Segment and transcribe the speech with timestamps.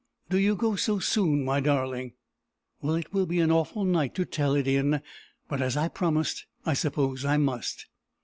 [0.31, 2.13] "Do you go so soon, my darling?
[2.81, 4.99] Well, it will be an awful night to tell it in;
[5.47, 7.85] but, as I promised, I suppose I must."